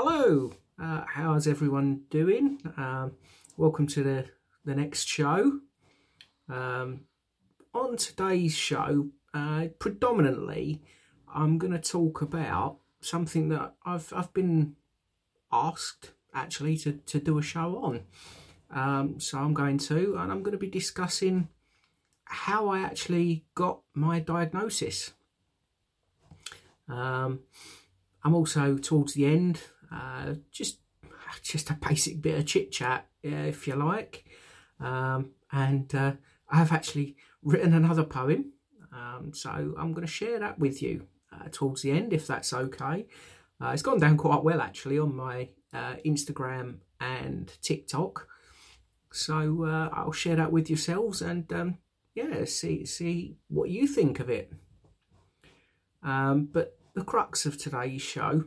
hello, 0.00 0.52
uh, 0.80 1.02
how's 1.08 1.48
everyone 1.48 2.02
doing? 2.08 2.60
Um, 2.76 3.16
welcome 3.56 3.88
to 3.88 4.04
the, 4.04 4.26
the 4.64 4.72
next 4.72 5.08
show. 5.08 5.58
Um, 6.48 7.00
on 7.74 7.96
today's 7.96 8.54
show, 8.54 9.08
uh, 9.34 9.64
predominantly, 9.80 10.82
I'm 11.34 11.58
going 11.58 11.72
to 11.72 11.80
talk 11.80 12.22
about 12.22 12.76
something 13.00 13.48
that 13.48 13.74
I've 13.84 14.12
I've 14.12 14.32
been 14.32 14.76
asked 15.50 16.12
actually 16.32 16.76
to, 16.76 16.92
to 16.92 17.18
do 17.18 17.36
a 17.38 17.42
show 17.42 17.80
on. 17.82 18.04
Um, 18.70 19.18
so 19.18 19.38
I'm 19.38 19.52
going 19.52 19.78
to, 19.78 20.16
and 20.16 20.30
I'm 20.30 20.44
going 20.44 20.52
to 20.52 20.58
be 20.58 20.70
discussing 20.70 21.48
how 22.24 22.68
I 22.68 22.82
actually 22.82 23.46
got 23.56 23.80
my 23.94 24.20
diagnosis. 24.20 25.14
Um, 26.88 27.40
I'm 28.22 28.34
also 28.34 28.78
towards 28.78 29.14
the 29.14 29.26
end, 29.26 29.60
uh, 29.92 30.34
just 30.50 30.78
just 31.42 31.70
a 31.70 31.74
basic 31.74 32.20
bit 32.22 32.38
of 32.38 32.46
chit 32.46 32.72
chat, 32.72 33.06
if 33.22 33.66
you 33.66 33.74
like. 33.74 34.24
Um, 34.80 35.30
and 35.52 35.92
uh, 35.94 36.12
I 36.48 36.56
have 36.56 36.72
actually 36.72 37.16
written 37.42 37.74
another 37.74 38.04
poem, 38.04 38.52
um, 38.92 39.32
so 39.34 39.50
I'm 39.50 39.92
going 39.92 40.06
to 40.06 40.12
share 40.12 40.38
that 40.38 40.58
with 40.58 40.82
you 40.82 41.06
uh, 41.32 41.48
towards 41.50 41.82
the 41.82 41.90
end, 41.90 42.12
if 42.12 42.26
that's 42.26 42.52
okay. 42.52 43.06
Uh, 43.60 43.70
it's 43.70 43.82
gone 43.82 43.98
down 43.98 44.16
quite 44.16 44.44
well 44.44 44.60
actually 44.60 44.98
on 44.98 45.14
my 45.14 45.48
uh, 45.72 45.96
Instagram 46.06 46.78
and 47.00 47.52
TikTok, 47.60 48.28
so 49.12 49.64
I'll 49.92 50.12
share 50.12 50.36
that 50.36 50.52
with 50.52 50.70
yourselves 50.70 51.22
and 51.22 51.50
um, 51.52 51.78
yeah, 52.14 52.44
see 52.44 52.84
see 52.84 53.36
what 53.48 53.70
you 53.70 53.86
think 53.86 54.20
of 54.20 54.28
it. 54.28 54.52
Um, 56.02 56.48
but 56.52 56.76
the 56.94 57.04
crux 57.04 57.46
of 57.46 57.58
today's 57.58 58.02
show, 58.02 58.44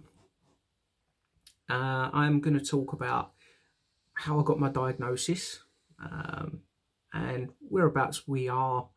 uh, 1.71 2.09
I'm 2.11 2.41
going 2.41 2.59
to 2.59 2.65
talk 2.65 2.91
about 2.91 3.31
how 4.13 4.39
I 4.39 4.43
got 4.43 4.59
my 4.59 4.69
diagnosis 4.69 5.63
um, 6.03 6.59
and 7.13 7.51
whereabouts 7.61 8.27
we 8.27 8.49
are 8.49 8.89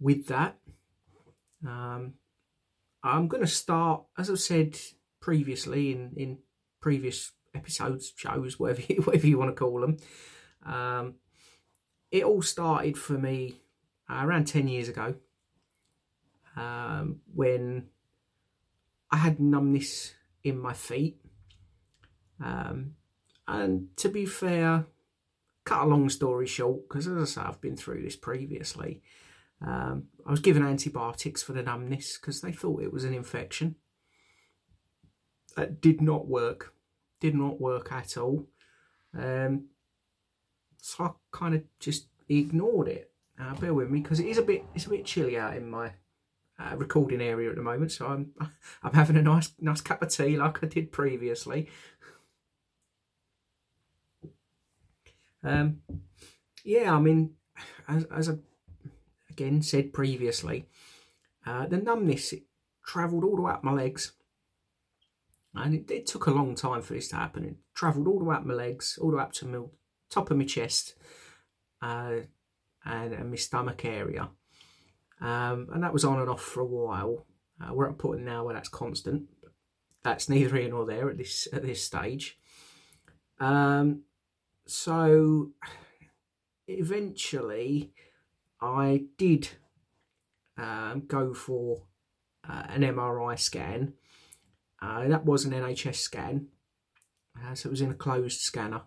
with 0.00 0.26
that. 0.26 0.58
Um, 1.64 2.14
I'm 3.04 3.28
going 3.28 3.42
to 3.42 3.46
start, 3.46 4.02
as 4.18 4.28
I've 4.28 4.40
said 4.40 4.76
previously 5.20 5.92
in, 5.92 6.12
in 6.16 6.38
previous 6.80 7.30
episodes, 7.54 8.12
shows, 8.16 8.58
whatever 8.58 8.82
you, 8.88 9.02
whatever 9.02 9.26
you 9.28 9.38
want 9.38 9.50
to 9.50 9.54
call 9.54 9.80
them. 9.80 9.96
Um, 10.66 11.14
it 12.10 12.24
all 12.24 12.42
started 12.42 12.98
for 12.98 13.12
me 13.12 13.54
uh, 14.10 14.24
around 14.24 14.48
10 14.48 14.66
years 14.66 14.88
ago 14.88 15.14
um, 16.56 17.20
when 17.32 17.86
I 19.12 19.18
had 19.18 19.38
numbness 19.38 20.14
in 20.42 20.58
my 20.58 20.72
feet. 20.72 21.19
Um, 22.42 22.92
and 23.46 23.88
to 23.96 24.08
be 24.08 24.26
fair, 24.26 24.86
cut 25.64 25.82
a 25.82 25.86
long 25.86 26.08
story 26.08 26.46
short, 26.46 26.88
because 26.88 27.06
as 27.06 27.16
I 27.16 27.24
say, 27.24 27.46
I've 27.46 27.60
been 27.60 27.76
through 27.76 28.02
this 28.02 28.16
previously. 28.16 29.02
Um, 29.64 30.04
I 30.26 30.30
was 30.30 30.40
given 30.40 30.62
antibiotics 30.62 31.42
for 31.42 31.52
the 31.52 31.62
numbness 31.62 32.18
because 32.18 32.40
they 32.40 32.52
thought 32.52 32.82
it 32.82 32.92
was 32.92 33.04
an 33.04 33.14
infection. 33.14 33.76
That 35.56 35.80
did 35.80 36.00
not 36.00 36.28
work. 36.28 36.72
Did 37.20 37.34
not 37.34 37.60
work 37.60 37.92
at 37.92 38.16
all. 38.16 38.46
Um, 39.16 39.66
so 40.80 41.04
I 41.04 41.10
kind 41.32 41.54
of 41.54 41.62
just 41.78 42.06
ignored 42.28 42.88
it. 42.88 43.10
Uh, 43.38 43.54
bear 43.54 43.74
with 43.74 43.90
me 43.90 44.00
because 44.00 44.20
it 44.20 44.26
is 44.26 44.38
a 44.38 44.42
bit 44.42 44.64
it's 44.74 44.86
a 44.86 44.90
bit 44.90 45.04
chilly 45.04 45.38
out 45.38 45.56
in 45.56 45.68
my 45.68 45.92
uh, 46.58 46.76
recording 46.76 47.22
area 47.22 47.48
at 47.48 47.56
the 47.56 47.62
moment, 47.62 47.92
so 47.92 48.06
I'm 48.06 48.32
I'm 48.82 48.92
having 48.92 49.16
a 49.16 49.22
nice 49.22 49.52
nice 49.58 49.80
cup 49.80 50.02
of 50.02 50.10
tea 50.10 50.36
like 50.36 50.62
I 50.62 50.66
did 50.66 50.92
previously. 50.92 51.68
Um, 55.42 55.80
yeah, 56.64 56.94
I 56.94 57.00
mean, 57.00 57.34
as, 57.88 58.04
as 58.04 58.28
I 58.28 58.34
again 59.30 59.62
said 59.62 59.92
previously, 59.92 60.66
uh, 61.46 61.66
the 61.66 61.78
numbness 61.78 62.34
travelled 62.84 63.24
all 63.24 63.36
the 63.36 63.42
way 63.42 63.52
up 63.52 63.64
my 63.64 63.72
legs, 63.72 64.12
and 65.54 65.74
it, 65.74 65.90
it, 65.90 66.06
took 66.06 66.26
a 66.26 66.30
long 66.30 66.54
time 66.54 66.82
for 66.82 66.94
this 66.94 67.08
to 67.08 67.16
happen. 67.16 67.44
It 67.44 67.56
travelled 67.74 68.06
all 68.06 68.18
the 68.18 68.24
way 68.24 68.36
up 68.36 68.44
my 68.44 68.54
legs, 68.54 68.98
all 69.00 69.10
the 69.10 69.16
way 69.16 69.22
up 69.22 69.32
to 69.34 69.46
my 69.46 69.60
top 70.10 70.30
of 70.30 70.36
my 70.36 70.44
chest, 70.44 70.94
uh, 71.82 72.20
and, 72.84 73.14
and 73.14 73.30
my 73.30 73.36
stomach 73.36 73.84
area. 73.84 74.28
Um, 75.20 75.68
and 75.72 75.82
that 75.82 75.92
was 75.92 76.04
on 76.04 76.20
and 76.20 76.30
off 76.30 76.42
for 76.42 76.60
a 76.60 76.66
while. 76.66 77.26
Uh, 77.60 77.74
we're 77.74 77.86
at 77.86 77.92
a 77.92 77.94
point 77.94 78.22
now 78.22 78.44
where 78.44 78.54
that's 78.54 78.68
constant. 78.68 79.24
That's 80.02 80.28
neither 80.28 80.56
here 80.56 80.70
nor 80.70 80.86
there 80.86 81.10
at 81.10 81.18
this 81.18 81.46
at 81.52 81.62
this 81.62 81.84
stage. 81.84 82.38
Um, 83.38 84.02
so 84.70 85.50
eventually, 86.68 87.92
I 88.60 89.04
did 89.18 89.48
um, 90.56 91.04
go 91.06 91.34
for 91.34 91.82
uh, 92.48 92.64
an 92.68 92.82
MRI 92.82 93.38
scan. 93.38 93.94
Uh, 94.80 95.08
that 95.08 95.24
was 95.24 95.44
an 95.44 95.52
NHS 95.52 95.96
scan, 95.96 96.46
uh, 97.36 97.54
so 97.54 97.68
it 97.68 97.70
was 97.70 97.80
in 97.80 97.90
a 97.90 97.94
closed 97.94 98.40
scanner. 98.40 98.82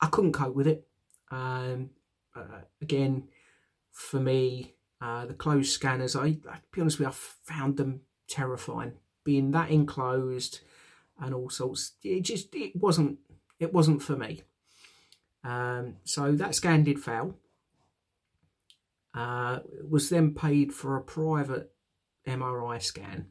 I 0.00 0.06
couldn't 0.08 0.32
cope 0.32 0.54
with 0.54 0.68
it. 0.68 0.86
Um, 1.30 1.90
uh, 2.34 2.60
again, 2.80 3.28
for 3.92 4.20
me, 4.20 4.74
uh, 5.00 5.26
the 5.26 5.34
closed 5.34 5.72
scanners, 5.72 6.14
I, 6.14 6.32
to 6.32 6.60
be 6.72 6.80
honest 6.80 6.98
with 6.98 7.06
you, 7.06 7.12
I 7.12 7.52
found 7.54 7.76
them 7.76 8.02
terrifying. 8.28 8.92
Being 9.24 9.50
that 9.52 9.70
enclosed 9.70 10.60
and 11.18 11.34
all 11.34 11.50
sorts, 11.50 11.92
it 12.04 12.20
just 12.20 12.54
it 12.54 12.76
wasn't 12.76 13.18
it 13.58 13.72
wasn't 13.72 14.02
for 14.02 14.14
me. 14.16 14.42
Um, 15.44 15.96
so 16.04 16.32
that 16.32 16.54
scan 16.54 16.84
did 16.84 16.98
fail. 16.98 17.36
Uh, 19.14 19.60
was 19.88 20.10
then 20.10 20.34
paid 20.34 20.72
for 20.72 20.96
a 20.96 21.02
private 21.02 21.72
MRI 22.26 22.82
scan, 22.82 23.28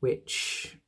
which 0.00 0.78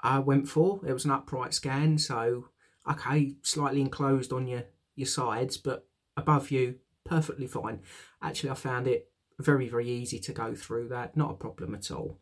I 0.00 0.20
went 0.20 0.48
for. 0.48 0.80
It 0.86 0.92
was 0.92 1.04
an 1.04 1.10
upright 1.10 1.54
scan, 1.54 1.98
so 1.98 2.48
okay, 2.88 3.34
slightly 3.42 3.80
enclosed 3.80 4.32
on 4.32 4.46
your 4.46 4.64
your 4.94 5.06
sides, 5.06 5.56
but 5.56 5.86
above 6.16 6.50
you, 6.50 6.76
perfectly 7.04 7.46
fine. 7.46 7.80
Actually, 8.22 8.50
I 8.50 8.54
found 8.54 8.86
it 8.86 9.10
very, 9.38 9.68
very 9.68 9.88
easy 9.88 10.18
to 10.18 10.32
go 10.32 10.54
through 10.54 10.88
that, 10.88 11.16
not 11.16 11.30
a 11.30 11.34
problem 11.34 11.74
at 11.74 11.90
all. 11.90 12.18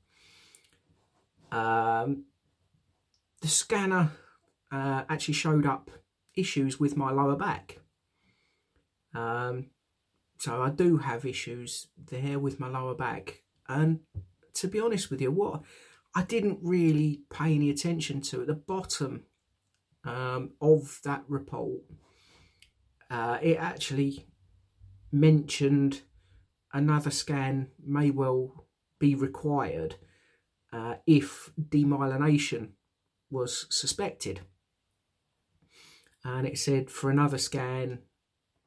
Um, 1.50 2.24
the 3.40 3.48
scanner 3.48 4.12
uh, 4.70 5.04
actually 5.08 5.34
showed 5.34 5.66
up 5.66 5.90
issues 6.36 6.78
with 6.78 6.96
my 6.96 7.10
lower 7.10 7.36
back. 7.36 7.80
Um, 9.14 9.70
so 10.38 10.62
I 10.62 10.70
do 10.70 10.98
have 10.98 11.24
issues 11.24 11.88
there 11.96 12.38
with 12.38 12.60
my 12.60 12.68
lower 12.68 12.94
back. 12.94 13.42
And 13.68 14.00
to 14.54 14.68
be 14.68 14.80
honest 14.80 15.10
with 15.10 15.20
you, 15.20 15.30
what 15.30 15.62
I 16.14 16.22
didn't 16.22 16.58
really 16.62 17.22
pay 17.30 17.54
any 17.54 17.70
attention 17.70 18.20
to 18.22 18.42
at 18.42 18.46
the 18.46 18.54
bottom 18.54 19.24
um, 20.04 20.52
of 20.60 21.00
that 21.04 21.24
report, 21.28 21.80
uh, 23.10 23.38
it 23.42 23.56
actually 23.56 24.26
mentioned 25.12 26.02
another 26.72 27.10
scan 27.10 27.68
may 27.84 28.10
well 28.10 28.66
be 28.98 29.14
required 29.14 29.96
uh, 30.72 30.96
if 31.06 31.50
demyelination 31.58 32.70
was 33.30 33.66
suspected. 33.70 34.40
And 36.26 36.46
it 36.46 36.58
said 36.58 36.90
for 36.90 37.08
another 37.08 37.38
scan, 37.38 38.00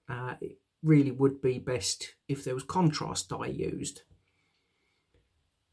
uh, 0.07 0.35
it 0.39 0.57
really 0.81 1.11
would 1.11 1.41
be 1.41 1.59
best 1.59 2.15
if 2.27 2.43
there 2.43 2.53
was 2.53 2.63
contrast 2.63 3.29
dye 3.29 3.47
used. 3.47 4.03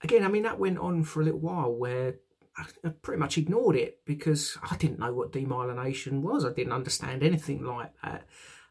Again, 0.03 0.25
I 0.25 0.29
mean, 0.29 0.43
that 0.43 0.59
went 0.59 0.79
on 0.79 1.05
for 1.05 1.21
a 1.21 1.25
little 1.25 1.41
while 1.41 1.73
where 1.73 2.17
I 2.59 2.89
pretty 3.03 3.21
much 3.21 3.39
ignored 3.39 3.77
it 3.77 4.01
because 4.05 4.59
I 4.69 4.77
didn't 4.77 4.99
know 4.99 5.13
what 5.13 5.33
demyelination 5.33 6.23
was. 6.23 6.45
I 6.45 6.53
didn't 6.53 6.73
understand 6.73 7.23
anything 7.23 7.65
like 7.65 7.93
that. 8.03 8.27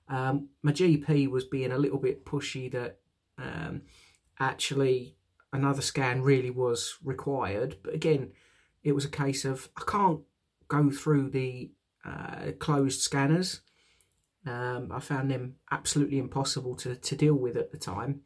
Um, 0.09 0.49
my 0.61 0.71
GP 0.71 1.29
was 1.29 1.45
being 1.45 1.71
a 1.71 1.77
little 1.77 1.97
bit 1.97 2.25
pushy 2.25 2.71
that 2.71 2.99
um, 3.37 3.83
actually 4.39 5.15
another 5.53 5.81
scan 5.81 6.21
really 6.21 6.51
was 6.51 6.97
required. 7.03 7.77
But 7.81 7.95
again, 7.95 8.33
it 8.83 8.93
was 8.93 9.05
a 9.05 9.09
case 9.09 9.45
of 9.45 9.69
I 9.77 9.83
can't 9.87 10.19
go 10.67 10.91
through 10.91 11.29
the 11.29 11.71
uh, 12.05 12.51
closed 12.59 13.01
scanners. 13.01 13.61
Um, 14.45 14.91
I 14.91 14.99
found 14.99 15.31
them 15.31 15.55
absolutely 15.71 16.19
impossible 16.19 16.75
to, 16.77 16.95
to 16.95 17.15
deal 17.15 17.33
with 17.33 17.57
at 17.57 17.71
the 17.71 17.77
time. 17.77 18.21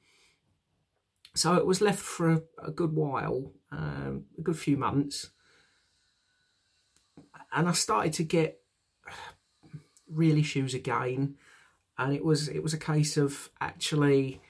So 1.33 1.55
it 1.55 1.65
was 1.65 1.79
left 1.79 1.99
for 1.99 2.29
a, 2.31 2.41
a 2.65 2.71
good 2.71 2.93
while, 2.93 3.53
um, 3.71 4.25
a 4.37 4.41
good 4.41 4.57
few 4.57 4.75
months. 4.75 5.29
And 7.51 7.69
I 7.69 7.71
started 7.71 8.13
to 8.13 8.23
get 8.23 8.61
real 10.09 10.37
issues 10.37 10.73
again. 10.73 11.35
And 11.97 12.13
it 12.13 12.23
was 12.23 12.47
it 12.47 12.63
was 12.63 12.73
a 12.73 12.77
case 12.77 13.17
of 13.17 13.49
actually 13.59 14.41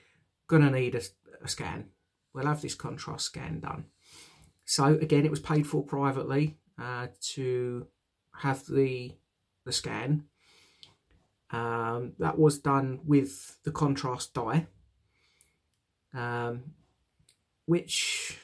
to 0.50 0.70
need 0.72 0.96
a, 0.96 1.02
a 1.44 1.48
scan. 1.48 1.86
We'll 2.34 2.48
have 2.48 2.62
this 2.62 2.76
contrast 2.76 3.26
scan 3.26 3.60
done. 3.60 3.86
So 4.66 4.86
again, 4.86 5.26
it 5.26 5.32
was 5.32 5.40
paid 5.40 5.66
for 5.68 5.84
privately 5.84 6.58
uh, 6.80 7.08
to 7.34 7.88
have 8.40 8.66
the 8.66 9.14
the 9.66 9.72
scan. 9.72 10.26
Um, 11.52 12.14
that 12.20 12.38
was 12.38 12.60
done 12.60 13.00
with 13.04 13.58
the 13.64 13.72
contrast 13.72 14.36
dye, 14.36 14.68
um, 16.14 16.76
which 17.66 18.38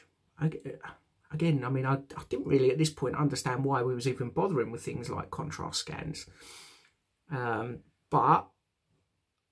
again, 1.32 1.64
I 1.64 1.70
mean, 1.70 1.86
I, 1.86 1.94
I, 1.94 2.24
didn't 2.30 2.48
really 2.48 2.72
at 2.72 2.80
this 2.80 2.90
point 2.90 3.16
understand 3.16 3.64
why 3.64 3.84
we 3.84 3.94
was 3.94 4.08
even 4.08 4.30
bothering 4.30 4.72
with 4.72 4.84
things 4.84 5.10
like 5.10 5.30
contrast 5.30 5.82
scans. 5.82 6.26
Um, 7.32 7.80
but 8.10 8.48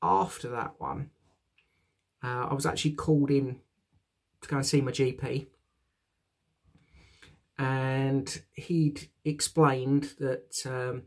after 0.02 0.50
that 0.50 0.74
one, 0.80 1.12
uh, 2.24 2.48
I 2.50 2.54
was 2.54 2.66
actually 2.66 2.94
called 2.94 3.30
in 3.30 3.60
to 4.42 4.50
go 4.50 4.58
and 4.58 4.66
see 4.66 4.82
my 4.82 4.92
GP, 4.92 5.48
and 7.58 8.42
he'd 8.54 9.10
explained 9.24 10.14
that 10.20 10.62
um, 10.66 11.04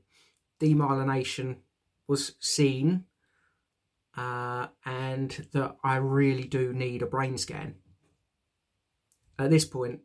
demyelination 0.60 1.56
was 2.06 2.34
seen 2.40 3.04
uh, 4.16 4.68
and 4.84 5.46
that 5.52 5.76
I 5.82 5.96
really 5.96 6.44
do 6.44 6.72
need 6.72 7.02
a 7.02 7.06
brain 7.06 7.36
scan. 7.36 7.74
At 9.38 9.50
this 9.50 9.64
point, 9.64 10.00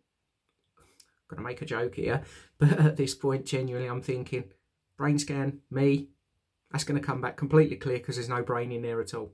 I'm 0.77 0.83
going 1.29 1.37
to 1.37 1.47
make 1.47 1.61
a 1.61 1.65
joke 1.65 1.95
here, 1.95 2.23
but 2.57 2.79
at 2.79 2.97
this 2.97 3.15
point, 3.15 3.45
genuinely, 3.45 3.87
I'm 3.87 4.01
thinking, 4.01 4.45
brain 4.97 5.19
scan, 5.19 5.59
me, 5.69 6.09
that's 6.71 6.83
going 6.83 6.99
to 6.99 7.05
come 7.05 7.21
back 7.21 7.37
completely 7.37 7.77
clear 7.77 7.97
because 7.97 8.15
there's 8.15 8.29
no 8.29 8.43
brain 8.43 8.71
in 8.71 8.81
there 8.81 9.01
at 9.01 9.13
all. 9.13 9.31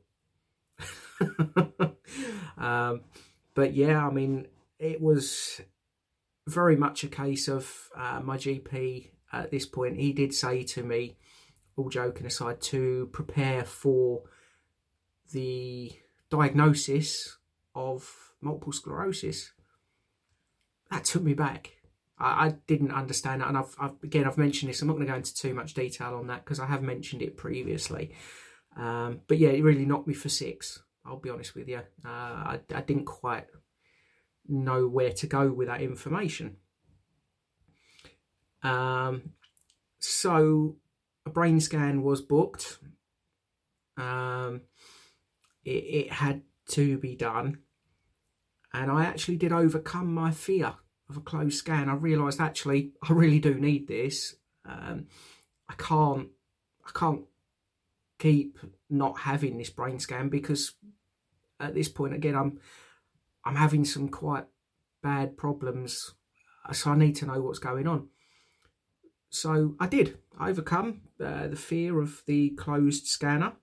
um, 2.58 3.02
but 3.54 3.74
yeah, 3.74 4.06
I 4.06 4.12
mean, 4.12 4.48
it 4.80 5.02
was 5.02 5.62
very 6.48 6.78
much 6.78 7.04
a 7.04 7.08
case 7.08 7.48
of 7.48 7.90
uh, 7.96 8.22
my 8.24 8.38
GP 8.38 9.10
at 9.34 9.52
this 9.52 9.66
point. 9.66 10.00
He 10.00 10.14
did 10.14 10.34
say 10.34 10.64
to 10.64 10.82
me, 10.84 11.18
all 11.76 11.90
joking 11.90 12.26
aside, 12.26 12.62
to 12.62 13.10
prepare 13.12 13.64
for 13.64 14.24
the 15.34 15.92
diagnosis 16.30 17.38
of 17.76 18.10
multiple 18.42 18.72
sclerosis. 18.72 19.52
That 20.90 21.04
took 21.04 21.22
me 21.22 21.34
back. 21.34 21.74
I, 22.18 22.48
I 22.48 22.56
didn't 22.66 22.92
understand 22.92 23.42
that, 23.42 23.50
and 23.50 23.58
I've, 23.58 23.76
I've, 23.80 24.02
again 24.02 24.26
I've 24.26 24.38
mentioned 24.38 24.70
this. 24.70 24.82
I'm 24.82 24.88
not 24.88 24.96
going 24.96 25.06
to 25.06 25.12
go 25.12 25.18
into 25.18 25.36
too 25.36 25.54
much 25.54 25.74
detail 25.74 26.16
on 26.16 26.28
that 26.28 26.46
because 26.46 26.60
I 26.60 26.66
have 26.66 26.82
mentioned 26.82 27.22
it 27.22 27.38
previously. 27.38 28.14
Um, 28.78 29.22
but 29.28 29.38
yeah, 29.38 29.50
it 29.50 29.64
really 29.64 29.86
knocked 29.86 30.08
me 30.08 30.14
for 30.14 30.30
six. 30.30 30.82
I'll 31.06 31.20
be 31.20 31.30
honest 31.30 31.56
with 31.56 31.68
you. 31.68 31.82
Uh, 32.06 32.08
I, 32.08 32.60
I 32.74 32.82
didn't 32.82 33.06
quite 33.06 33.48
know 34.48 34.88
where 34.88 35.12
to 35.12 35.28
go 35.28 35.52
with 35.52 35.68
that 35.68 35.82
information. 35.82 36.58
Um, 38.64 39.34
so 40.00 40.78
a 41.26 41.30
brain 41.30 41.60
scan 41.60 42.04
was 42.04 42.22
booked. 42.22 42.80
Um, 43.98 44.62
it, 45.64 45.70
it 45.70 46.12
had 46.12 46.44
to 46.70 46.98
be 46.98 47.16
done, 47.16 47.60
and 48.74 48.92
I 48.92 49.06
actually 49.06 49.38
did 49.38 49.52
overcome 49.52 50.14
my 50.14 50.32
fear 50.32 50.76
of 51.10 51.18
a 51.18 51.22
closed 51.22 51.58
scan. 51.58 51.90
I 51.90 51.94
realised 51.94 52.42
actually 52.42 52.92
I 53.08 53.14
really 53.14 53.40
do 53.40 53.56
need 53.56 53.88
this. 53.88 54.36
Um, 54.66 55.08
I 55.70 55.74
can't, 55.74 56.30
I 56.86 56.92
can't 56.94 57.22
keep 58.20 58.60
not 58.90 59.20
having 59.20 59.58
this 59.58 59.70
brain 59.70 60.00
scan 60.00 60.30
because 60.30 60.74
at 61.60 61.74
this 61.74 61.88
point 61.88 62.14
again 62.14 62.36
I'm 62.36 62.60
I'm 63.48 63.56
having 63.56 63.86
some 63.86 64.10
quite 64.10 64.44
bad 65.02 65.38
problems, 65.38 66.16
so 66.74 66.92
I 66.92 66.98
need 66.98 67.16
to 67.18 67.26
know 67.26 67.42
what's 67.42 67.60
going 67.60 67.88
on. 67.88 68.10
So 69.30 69.76
I 69.80 69.88
did 69.88 70.18
overcome 70.38 71.04
uh, 71.24 71.48
the 71.48 71.56
fear 71.56 72.02
of 72.02 72.24
the 72.26 72.50
closed 72.52 73.08
scanner, 73.08 73.54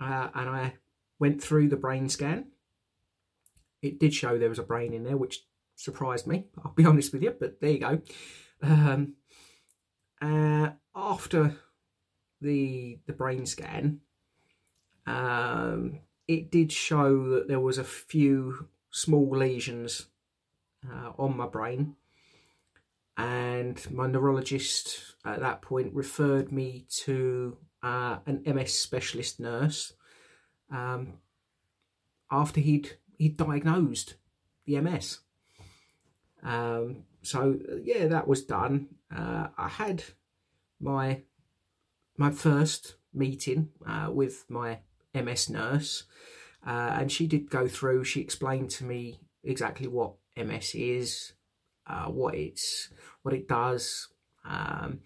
uh, 0.00 0.28
and 0.36 0.48
I 0.48 0.74
went 1.18 1.42
through 1.42 1.68
the 1.68 1.76
brain 1.76 2.08
scan. 2.08 2.52
It 3.82 3.98
did 3.98 4.14
show 4.14 4.38
there 4.38 4.48
was 4.48 4.60
a 4.60 4.62
brain 4.62 4.92
in 4.92 5.02
there, 5.02 5.16
which 5.16 5.46
surprised 5.74 6.28
me. 6.28 6.44
I'll 6.64 6.70
be 6.70 6.84
honest 6.84 7.12
with 7.12 7.24
you, 7.24 7.34
but 7.38 7.60
there 7.60 7.70
you 7.70 7.80
go. 7.80 8.00
Um, 8.62 9.14
uh, 10.20 10.70
after 10.94 11.56
the 12.40 13.00
the 13.08 13.12
brain 13.12 13.46
scan, 13.46 13.98
um, 15.08 16.02
it 16.28 16.52
did 16.52 16.70
show 16.70 17.30
that 17.30 17.48
there 17.48 17.58
was 17.58 17.78
a 17.78 17.84
few 17.84 18.68
small 18.92 19.28
lesions 19.36 20.06
uh, 20.88 21.10
on 21.18 21.36
my 21.36 21.46
brain. 21.46 21.96
And 23.16 23.84
my 23.90 24.06
neurologist 24.06 25.16
at 25.24 25.40
that 25.40 25.60
point 25.60 25.92
referred 25.92 26.52
me 26.52 26.86
to 27.04 27.56
uh, 27.82 28.18
an 28.26 28.42
MS 28.46 28.78
specialist 28.78 29.40
nurse 29.40 29.92
um, 30.70 31.14
after 32.30 32.60
he'd 32.60 32.96
he'd 33.18 33.36
diagnosed 33.36 34.14
the 34.64 34.80
MS. 34.80 35.20
Um, 36.42 37.04
so 37.22 37.58
yeah, 37.82 38.06
that 38.06 38.26
was 38.26 38.44
done. 38.44 38.88
Uh, 39.14 39.48
I 39.58 39.68
had 39.68 40.04
my 40.80 41.22
my 42.16 42.30
first 42.30 42.96
meeting 43.12 43.68
uh, 43.86 44.08
with 44.10 44.44
my 44.48 44.78
MS 45.14 45.50
nurse, 45.50 46.04
uh, 46.66 46.96
and 46.98 47.10
she 47.10 47.26
did 47.26 47.50
go 47.50 47.68
through. 47.68 48.04
She 48.04 48.20
explained 48.20 48.70
to 48.70 48.84
me 48.84 49.20
exactly 49.42 49.86
what 49.86 50.14
MS 50.36 50.74
is, 50.74 51.32
uh, 51.86 52.06
what 52.06 52.34
it's 52.34 52.90
what 53.22 53.34
it 53.34 53.48
does, 53.48 54.08
um, 54.44 55.00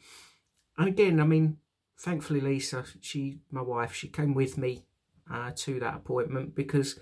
and 0.78 0.88
again, 0.88 1.20
I 1.20 1.24
mean, 1.24 1.58
thankfully, 1.98 2.40
Lisa, 2.40 2.84
she, 3.00 3.40
my 3.50 3.62
wife, 3.62 3.94
she 3.94 4.08
came 4.08 4.34
with 4.34 4.58
me 4.58 4.84
uh, 5.30 5.52
to 5.56 5.80
that 5.80 5.96
appointment 5.96 6.54
because 6.54 6.98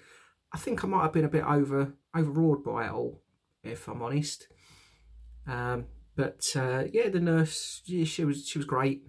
I 0.52 0.58
think 0.58 0.84
I 0.84 0.88
might 0.88 1.02
have 1.02 1.12
been 1.12 1.24
a 1.24 1.28
bit 1.28 1.44
over 1.44 1.94
overawed 2.14 2.64
by 2.64 2.86
it 2.86 2.92
all, 2.92 3.20
if 3.62 3.88
I'm 3.88 4.02
honest. 4.02 4.46
Um, 5.46 5.86
but 6.16 6.46
uh, 6.54 6.84
yeah, 6.92 7.08
the 7.08 7.20
nurse, 7.20 7.82
she 7.84 8.24
was 8.24 8.48
she 8.48 8.58
was 8.58 8.66
great. 8.66 9.06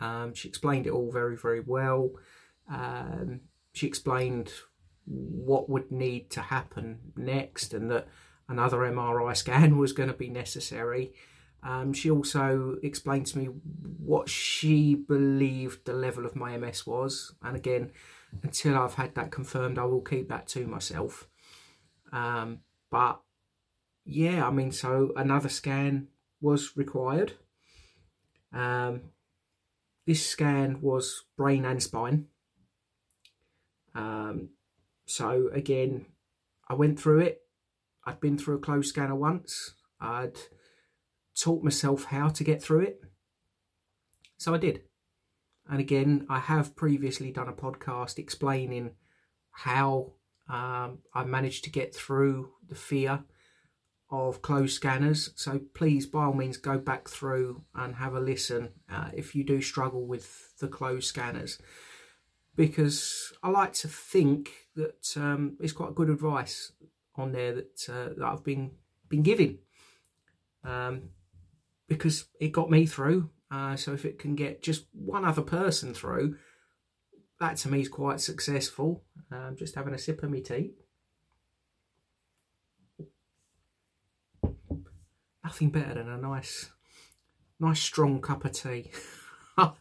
Um, 0.00 0.34
she 0.34 0.48
explained 0.48 0.86
it 0.86 0.92
all 0.92 1.10
very 1.10 1.36
very 1.36 1.60
well. 1.60 2.10
Um, 2.70 3.40
she 3.78 3.86
explained 3.86 4.50
what 5.06 5.70
would 5.70 5.92
need 5.92 6.30
to 6.30 6.40
happen 6.40 6.98
next 7.16 7.72
and 7.72 7.90
that 7.90 8.08
another 8.48 8.78
MRI 8.78 9.36
scan 9.36 9.78
was 9.82 9.92
going 9.92 10.08
to 10.08 10.14
be 10.14 10.28
necessary. 10.28 11.12
Um, 11.62 11.92
she 11.92 12.10
also 12.10 12.76
explained 12.82 13.26
to 13.26 13.38
me 13.38 13.46
what 13.98 14.28
she 14.28 14.94
believed 14.94 15.84
the 15.84 15.92
level 15.92 16.26
of 16.26 16.36
my 16.36 16.56
MS 16.56 16.86
was. 16.86 17.34
And 17.42 17.56
again, 17.56 17.92
until 18.42 18.76
I've 18.76 18.94
had 18.94 19.14
that 19.14 19.30
confirmed, 19.30 19.78
I 19.78 19.84
will 19.84 20.02
keep 20.02 20.28
that 20.28 20.48
to 20.48 20.66
myself. 20.66 21.28
Um, 22.12 22.60
but 22.90 23.20
yeah, 24.04 24.46
I 24.46 24.50
mean, 24.50 24.72
so 24.72 25.12
another 25.16 25.48
scan 25.48 26.08
was 26.40 26.76
required. 26.76 27.34
Um, 28.52 29.02
this 30.06 30.26
scan 30.26 30.80
was 30.80 31.24
brain 31.36 31.64
and 31.64 31.82
spine. 31.82 32.26
Um, 33.98 34.50
so 35.06 35.50
again, 35.52 36.06
I 36.68 36.74
went 36.74 37.00
through 37.00 37.20
it. 37.20 37.40
I'd 38.06 38.20
been 38.20 38.38
through 38.38 38.56
a 38.56 38.60
closed 38.60 38.88
scanner 38.88 39.16
once. 39.16 39.74
I'd 40.00 40.38
taught 41.36 41.64
myself 41.64 42.04
how 42.04 42.28
to 42.28 42.44
get 42.44 42.62
through 42.62 42.82
it. 42.82 43.00
So 44.38 44.54
I 44.54 44.58
did. 44.58 44.82
And 45.68 45.80
again, 45.80 46.26
I 46.30 46.38
have 46.38 46.76
previously 46.76 47.32
done 47.32 47.48
a 47.48 47.52
podcast 47.52 48.18
explaining 48.18 48.92
how 49.50 50.12
um, 50.48 50.98
I 51.12 51.24
managed 51.24 51.64
to 51.64 51.70
get 51.70 51.94
through 51.94 52.50
the 52.66 52.76
fear 52.76 53.24
of 54.10 54.40
closed 54.40 54.74
scanners. 54.74 55.30
So 55.34 55.60
please, 55.74 56.06
by 56.06 56.24
all 56.24 56.32
means, 56.32 56.56
go 56.56 56.78
back 56.78 57.08
through 57.08 57.64
and 57.74 57.96
have 57.96 58.14
a 58.14 58.20
listen 58.20 58.70
uh, 58.90 59.10
if 59.12 59.34
you 59.34 59.44
do 59.44 59.60
struggle 59.60 60.06
with 60.06 60.56
the 60.58 60.68
closed 60.68 61.08
scanners 61.08 61.58
because 62.58 63.32
I 63.40 63.50
like 63.50 63.72
to 63.74 63.88
think 63.88 64.50
that 64.74 65.14
um, 65.16 65.56
it's 65.60 65.72
quite 65.72 65.94
good 65.94 66.10
advice 66.10 66.72
on 67.14 67.30
there 67.30 67.54
that, 67.54 67.88
uh, 67.88 68.14
that 68.16 68.26
I've 68.26 68.42
been 68.42 68.72
been 69.08 69.22
giving 69.22 69.58
um, 70.64 71.10
because 71.86 72.24
it 72.40 72.48
got 72.48 72.68
me 72.68 72.84
through. 72.84 73.30
Uh, 73.48 73.76
so 73.76 73.92
if 73.92 74.04
it 74.04 74.18
can 74.18 74.34
get 74.34 74.60
just 74.60 74.86
one 74.92 75.24
other 75.24 75.40
person 75.40 75.94
through, 75.94 76.36
that 77.38 77.56
to 77.58 77.68
me 77.70 77.80
is 77.80 77.88
quite 77.88 78.20
successful. 78.20 79.04
I'm 79.30 79.56
just 79.56 79.76
having 79.76 79.94
a 79.94 79.98
sip 79.98 80.24
of 80.24 80.30
my 80.30 80.40
tea. 80.40 80.72
Nothing 85.44 85.70
better 85.70 85.94
than 85.94 86.08
a 86.08 86.18
nice, 86.18 86.70
nice 87.60 87.80
strong 87.80 88.20
cup 88.20 88.44
of 88.44 88.52
tea. 88.52 88.90
I 89.56 89.72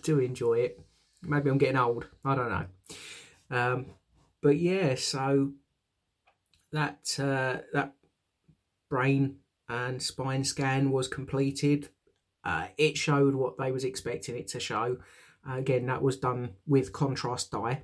do 0.00 0.20
enjoy 0.20 0.60
it. 0.60 0.86
Maybe 1.22 1.50
I'm 1.50 1.58
getting 1.58 1.76
old. 1.76 2.06
I 2.24 2.34
don't 2.34 2.50
know. 2.50 2.66
Um, 3.50 3.86
but 4.42 4.58
yeah, 4.58 4.94
so 4.94 5.52
that 6.72 7.18
uh, 7.18 7.58
that 7.72 7.94
brain 8.88 9.36
and 9.68 10.02
spine 10.02 10.44
scan 10.44 10.90
was 10.90 11.08
completed. 11.08 11.88
uh, 12.46 12.68
it 12.78 12.96
showed 12.96 13.34
what 13.34 13.58
they 13.58 13.72
was 13.72 13.82
expecting 13.84 14.36
it 14.36 14.46
to 14.46 14.60
show. 14.60 14.98
Uh, 15.48 15.56
again, 15.56 15.86
that 15.86 16.00
was 16.00 16.16
done 16.16 16.50
with 16.66 16.92
contrast 16.92 17.50
dye. 17.50 17.82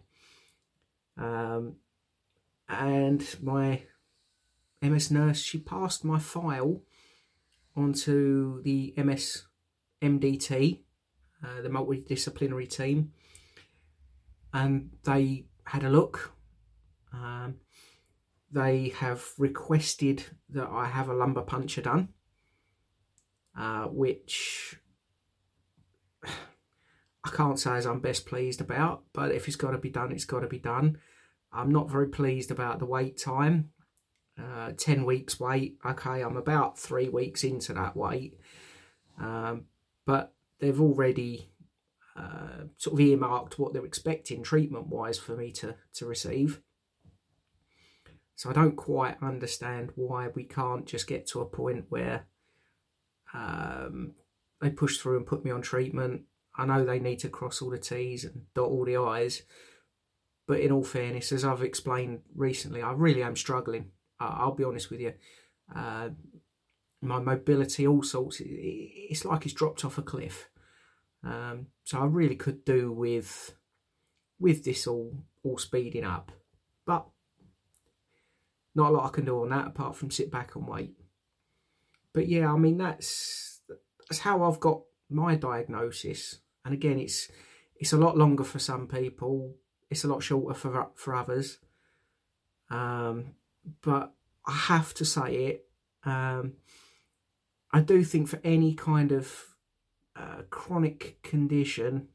Um, 1.19 1.77
and 2.69 3.27
my 3.43 3.83
MS 4.81 5.11
nurse, 5.11 5.43
she 5.43 5.59
passed 5.59 6.05
my 6.05 6.21
file 6.21 6.81
onto 7.77 8.63
the 8.63 8.95
MS 8.97 9.43
MDT, 10.01 10.79
uh, 11.45 11.63
the 11.63 11.69
multidisciplinary 11.69 12.71
team, 12.71 13.13
and 14.53 14.91
they 15.05 15.47
had 15.65 15.85
a 15.85 15.91
look. 15.91 16.33
Um, 17.13 17.57
they 18.51 18.89
have 18.97 19.25
requested 19.39 20.25
that 20.51 20.69
I 20.69 20.87
have 20.87 21.09
a 21.09 21.15
lumbar 21.15 21.45
puncture 21.45 21.83
done, 21.83 22.09
uh, 23.59 23.85
which 23.85 24.77
I 26.25 27.31
can't 27.31 27.59
say 27.59 27.73
as 27.77 27.87
I'm 27.87 28.01
best 28.01 28.27
pleased 28.27 28.61
about, 28.61 29.05
but 29.13 29.33
if 29.33 29.47
it's 29.47 29.57
got 29.57 29.71
to 29.71 29.79
be 29.79 29.91
done, 29.91 30.13
it's 30.13 30.25
got 30.25 30.41
to 30.41 30.49
be 30.49 30.59
done. 30.59 30.99
I'm 31.53 31.71
not 31.71 31.91
very 31.91 32.09
pleased 32.09 32.51
about 32.51 32.79
the 32.79 32.87
wait 32.87 33.19
time. 33.19 33.71
Uh, 34.43 34.73
10 34.77 35.05
weeks 35.05 35.39
wait. 35.39 35.77
Okay, 35.85 36.23
I'm 36.23 36.37
about 36.37 36.79
three 36.79 37.09
weeks 37.09 37.45
into 37.45 37.75
that 37.75 37.97
wait. 37.97 38.39
Um, 39.21 39.65
but 40.07 40.33
they've 40.59 40.81
already 40.81 41.52
uh, 42.17 42.65
sort 42.77 42.95
of 42.95 43.01
earmarked 43.01 43.59
what 43.59 43.73
they're 43.73 43.85
expecting 43.85 44.43
treatment 44.43 44.89
wise 44.89 45.19
for 45.19 45.37
me 45.37 45.51
to, 45.53 45.75
to 45.95 46.07
receive. 46.07 46.61
So 48.35 48.51
I 48.51 48.53
don't 48.53 48.77
quite 48.77 49.17
understand 49.23 49.91
why 49.95 50.29
we 50.35 50.45
can't 50.45 50.87
just 50.87 51.07
get 51.07 51.27
to 51.29 51.41
a 51.41 51.47
point 51.47 51.87
where 51.89 52.27
um, 53.35 54.13
they 54.61 54.71
push 54.71 54.99
through 54.99 55.17
and 55.19 55.27
put 55.27 55.45
me 55.45 55.51
on 55.51 55.63
treatment. 55.63 56.23
I 56.57 56.67
know 56.67 56.85
they 56.85 56.99
need 56.99 57.21
to 57.21 57.29
cross 57.29 57.63
all 57.63 57.71
the 57.71 57.79
T's 57.79 58.25
and 58.25 58.43
dot 58.55 58.69
all 58.69 58.85
the 58.85 58.97
I's, 58.97 59.43
but 60.47 60.61
in 60.61 60.73
all 60.73 60.85
fairness, 60.85 61.33
as 61.33 61.45
I've 61.45 61.63
explained 61.63 62.21
recently, 62.35 62.83
I 62.83 62.93
really 62.93 63.23
am 63.23 63.37
struggling. 63.37 63.91
I'll 64.21 64.55
be 64.55 64.65
honest 64.65 64.91
with 64.91 65.01
you. 65.01 65.15
Uh, 65.75 66.11
my 67.01 67.19
mobility, 67.19 67.87
all 67.87 68.03
sorts, 68.03 68.41
it's 68.45 69.25
like 69.25 69.45
it's 69.45 69.55
dropped 69.55 69.85
off 69.85 69.99
a 69.99 70.03
cliff. 70.03 70.49
Um, 71.25 71.67
so 71.85 72.01
I 72.01 72.05
really 72.07 72.37
could 72.37 72.65
do 72.65 72.93
with 72.93 73.55
with 74.39 74.65
this 74.65 74.87
all 74.87 75.15
all 75.43 75.59
speeding 75.59 76.05
up, 76.05 76.33
but 76.85 77.07
not 78.75 78.91
a 78.91 78.93
lot 78.95 79.07
I 79.07 79.15
can 79.15 79.25
do 79.25 79.43
on 79.43 79.51
that 79.51 79.69
apart 79.69 79.97
from 79.97 80.11
sit 80.11 80.31
back 80.31 80.57
and 80.57 80.67
wait. 80.67 80.95
But 82.13 82.29
yeah, 82.29 82.53
I 82.53 82.57
mean 82.57 82.79
that's 82.79 83.61
that's 84.09 84.21
how 84.21 84.43
I've 84.43 84.61
got 84.61 84.83
my 85.09 85.37
diagnosis. 85.37 86.39
And 86.65 86.75
again, 86.75 86.99
it's 86.99 87.31
it's 87.77 87.93
a 87.93 87.99
lot 87.99 88.17
longer 88.17 88.45
for 88.45 88.59
some 88.59 88.87
people. 88.87 89.57
It's 89.91 90.05
a 90.05 90.09
lot 90.09 90.23
shorter 90.23 90.55
for 90.55 90.91
for 90.95 91.15
others. 91.15 91.59
Um, 92.71 93.35
but 93.83 94.15
I 94.47 94.53
have 94.53 94.95
to 94.95 95.05
say 95.05 95.35
it. 95.47 95.67
Um, 96.05 96.55
I 97.71 97.81
do 97.81 98.03
think 98.05 98.29
for 98.29 98.41
any 98.43 98.75
kind 98.75 99.13
of 99.13 99.52
uh, 100.17 100.43
chronic 100.51 101.23
condition, 101.23 102.09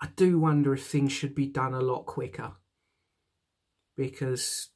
I 0.00 0.08
do 0.16 0.38
wonder 0.38 0.74
if 0.74 0.86
things 0.86 1.12
should 1.12 1.34
be 1.34 1.46
done 1.46 1.74
a 1.74 1.80
lot 1.80 2.06
quicker 2.06 2.52
because 3.96 4.68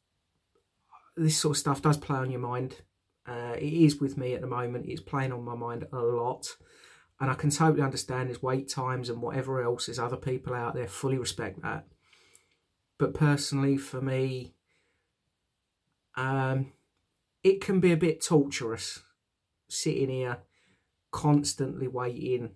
this 1.16 1.36
sort 1.36 1.56
of 1.56 1.58
stuff 1.58 1.82
does 1.82 1.96
play 1.96 2.18
on 2.18 2.30
your 2.30 2.40
mind. 2.40 2.76
Uh, 3.26 3.54
it 3.58 3.72
is 3.72 4.00
with 4.00 4.16
me 4.16 4.34
at 4.34 4.40
the 4.40 4.46
moment. 4.46 4.86
It's 4.88 5.00
playing 5.00 5.32
on 5.32 5.44
my 5.44 5.54
mind 5.54 5.86
a 5.92 5.98
lot. 5.98 6.56
And 7.20 7.30
I 7.30 7.34
can 7.34 7.50
totally 7.50 7.82
understand 7.82 8.28
his 8.28 8.42
wait 8.42 8.68
times 8.68 9.10
and 9.10 9.20
whatever 9.20 9.62
else. 9.62 9.86
There's 9.86 9.98
other 9.98 10.16
people 10.16 10.54
out 10.54 10.74
there, 10.74 10.86
fully 10.86 11.18
respect 11.18 11.60
that. 11.62 11.84
But 12.96 13.12
personally, 13.12 13.76
for 13.76 14.00
me, 14.00 14.54
um, 16.16 16.72
it 17.42 17.60
can 17.60 17.80
be 17.80 17.92
a 17.92 17.96
bit 17.96 18.22
torturous 18.24 19.02
sitting 19.68 20.08
here 20.08 20.38
constantly 21.10 21.88
waiting 21.88 22.50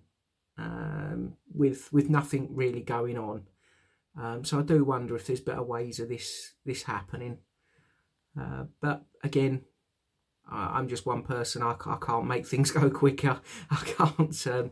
um, 0.57 1.33
with 1.53 1.91
with 1.91 2.09
nothing 2.09 2.55
really 2.55 2.81
going 2.81 3.17
on. 3.17 3.47
Um, 4.19 4.43
so 4.43 4.59
I 4.59 4.61
do 4.61 4.83
wonder 4.83 5.15
if 5.15 5.25
there's 5.25 5.41
better 5.41 5.63
ways 5.63 5.99
of 5.99 6.09
this 6.09 6.53
this 6.65 6.83
happening. 6.83 7.39
Uh, 8.39 8.65
but 8.81 9.03
again, 9.23 9.61
I, 10.49 10.79
am 10.79 10.87
just 10.87 11.05
one 11.05 11.23
person. 11.23 11.61
I, 11.61 11.75
I, 11.85 11.97
can't 12.01 12.25
make 12.25 12.47
things 12.47 12.71
go 12.71 12.89
quicker. 12.89 13.39
I 13.71 13.75
can't. 13.75 14.47
Um, 14.47 14.71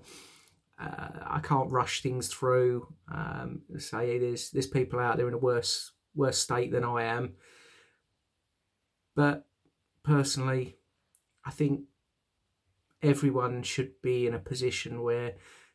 uh, 0.79 1.09
I 1.27 1.39
can't 1.43 1.71
rush 1.71 2.01
things 2.01 2.27
through. 2.27 2.87
Um, 3.11 3.61
say 3.77 4.17
there's 4.17 4.49
there's 4.51 4.67
people 4.67 4.99
out 4.99 5.17
there 5.17 5.27
in 5.27 5.33
a 5.33 5.39
worse 5.39 5.91
worse 6.15 6.37
state 6.37 6.71
than 6.71 6.83
I 6.83 7.03
am. 7.03 7.33
But 9.15 9.45
personally, 10.03 10.77
I 11.45 11.51
think 11.51 11.81
everyone 13.01 13.63
should 13.63 14.01
be 14.01 14.27
in 14.27 14.33
a 14.33 14.39
position 14.39 15.01
where 15.01 15.33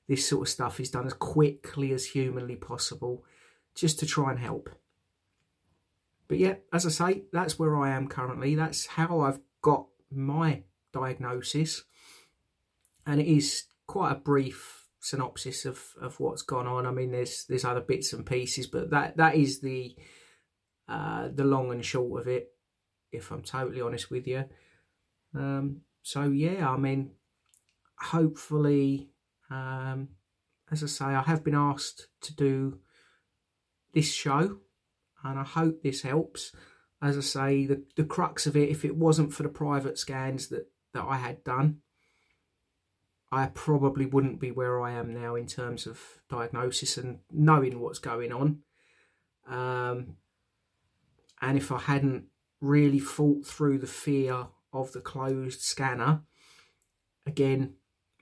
this 0.09 0.29
sort 0.29 0.47
of 0.47 0.53
stuff 0.53 0.81
is 0.81 0.91
done 0.91 1.07
as 1.07 1.15
quickly 1.15 1.93
as 1.93 2.07
humanly 2.07 2.57
possible 2.57 3.25
just 3.75 3.99
to 3.99 4.07
try 4.07 4.31
and 4.31 4.39
help. 4.39 4.71
But 6.29 6.39
yeah, 6.39 6.55
as 6.73 6.87
I 6.87 6.91
say, 6.91 7.23
that's 7.33 7.59
where 7.59 7.77
I 7.77 7.91
am 7.91 8.09
currently. 8.09 8.55
That's 8.55 8.87
how 8.87 9.21
I've 9.21 9.41
got 9.63 9.87
my 10.11 10.63
diagnosis. 10.93 11.85
And 13.07 13.21
it 13.21 13.27
is 13.27 13.65
quite 13.87 14.13
a 14.13 14.17
brief 14.17 14.87
synopsis 15.01 15.65
of, 15.65 15.81
of 16.01 16.19
what's 16.19 16.43
gone 16.43 16.67
on. 16.67 16.87
I 16.87 16.91
mean, 16.91 17.13
there's 17.13 17.45
there's 17.49 17.65
other 17.65 17.81
bits 17.81 18.13
and 18.13 18.27
pieces, 18.27 18.67
but 18.67 18.91
that 18.91 19.17
that 19.17 19.37
is 19.37 19.61
the 19.61 19.97
uh, 20.89 21.29
the 21.33 21.45
long 21.45 21.71
and 21.71 21.85
short 21.85 22.21
of 22.21 22.29
it. 22.29 22.53
If 23.13 23.31
I'm 23.31 23.43
totally 23.43 23.81
honest 23.81 24.11
with 24.11 24.27
you, 24.27 24.45
um, 25.35 25.83
so 26.07 26.23
yeah, 26.23 26.71
I 26.71 26.77
mean, 26.77 27.11
hopefully, 27.99 29.11
um, 29.51 30.11
as 30.71 30.85
I 30.85 30.87
say, 30.87 31.05
I 31.07 31.23
have 31.23 31.43
been 31.43 31.57
asked 31.57 32.07
to 32.21 32.33
do 32.37 32.79
this 33.93 34.13
show, 34.13 34.59
and 35.25 35.37
I 35.37 35.43
hope 35.43 35.83
this 35.83 36.03
helps. 36.03 36.53
As 37.03 37.19
I 37.19 37.23
say, 37.23 37.67
the 37.67 37.83
the 37.97 38.05
crux 38.05 38.47
of 38.47 38.57
it, 38.57 38.69
if 38.69 38.85
it 38.85 38.95
wasn't 38.95 39.33
for 39.33 39.43
the 39.43 39.49
private 39.49 39.99
scans 39.99 40.47
that 40.51 40.71
that 40.95 41.05
I 41.05 41.17
had 41.17 41.43
done, 41.43 41.79
I 43.33 43.47
probably 43.47 44.07
wouldn't 44.07 44.39
be 44.39 44.53
where 44.53 44.81
I 44.81 44.93
am 44.93 45.13
now 45.13 45.35
in 45.35 45.49
terms 45.49 45.89
of 45.89 46.01
diagnosis 46.31 46.97
and 46.99 47.19
knowing 47.33 47.81
what's 47.81 47.99
going 47.99 48.33
on. 48.33 48.61
Um, 49.49 50.19
and 51.43 51.59
if 51.59 51.73
I 51.73 51.81
hadn't 51.81 52.27
really 52.61 53.01
fought 53.01 53.45
through 53.45 53.79
the 53.79 53.89
fear 53.89 54.47
of 54.81 54.93
the 54.93 55.01
closed 55.01 55.61
scanner, 55.61 56.23
again, 57.27 57.75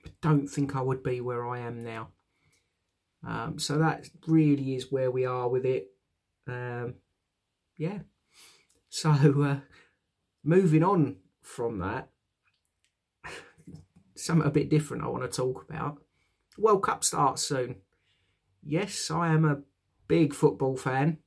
I 0.05 0.09
don't 0.21 0.47
think 0.47 0.75
I 0.75 0.81
would 0.81 1.03
be 1.03 1.21
where 1.21 1.47
I 1.47 1.59
am 1.59 1.83
now. 1.83 2.09
Um, 3.25 3.57
so 3.57 3.77
that 3.77 4.09
really 4.27 4.75
is 4.75 4.91
where 4.91 5.09
we 5.09 5.25
are 5.25 5.49
with 5.49 5.65
it. 5.65 5.87
Um, 6.47 6.95
yeah. 7.77 7.99
So 8.89 9.09
uh, 9.09 9.59
moving 10.43 10.83
on 10.83 11.17
from 11.41 11.79
that, 11.79 12.09
something 14.15 14.47
a 14.47 14.51
bit 14.51 14.69
different 14.69 15.03
I 15.03 15.07
want 15.07 15.29
to 15.29 15.35
talk 15.35 15.65
about. 15.67 15.97
World 16.57 16.83
Cup 16.83 17.03
starts 17.03 17.41
soon. 17.41 17.77
Yes, 18.63 19.11
I 19.11 19.33
am 19.33 19.45
a 19.45 19.61
big 20.07 20.33
football 20.33 20.77
fan. 20.77 21.19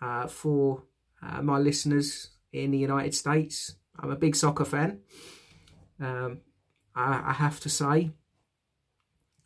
Uh, 0.00 0.28
for 0.28 0.84
uh, 1.20 1.42
my 1.42 1.58
listeners 1.58 2.30
in 2.52 2.70
the 2.70 2.78
United 2.78 3.14
States, 3.14 3.74
I'm 3.98 4.10
a 4.10 4.16
big 4.16 4.36
soccer 4.36 4.64
fan. 4.64 5.00
Um, 6.00 6.40
I, 6.94 7.30
I 7.30 7.32
have 7.32 7.60
to 7.60 7.68
say, 7.68 8.10